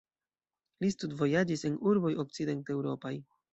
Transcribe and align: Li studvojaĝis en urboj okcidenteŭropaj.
Li 0.83 0.89
studvojaĝis 0.93 1.65
en 1.71 1.77
urboj 1.93 2.13
okcidenteŭropaj. 2.25 3.15